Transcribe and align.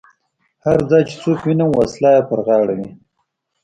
هر 0.65 0.79
ځای 0.89 1.01
چې 1.09 1.15
څوک 1.23 1.39
وینم 1.43 1.69
وسله 1.73 2.09
یې 2.15 2.21
پر 2.29 2.39
غاړه 2.45 2.73
وي. 2.77 2.89